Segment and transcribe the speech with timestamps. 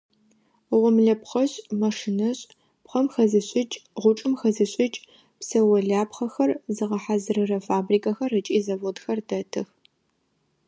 [0.79, 2.45] Гъомлэпхъэшӏ, машинэшӏ,
[2.83, 5.01] пхъэм хэзышӏыкӏ, гъучӏым хэзышӏыкӏ,
[5.39, 9.67] псэолъапхъэхэр зыгъэхьазырырэ фабрикхэр ыкӏи заводхэр дэтых.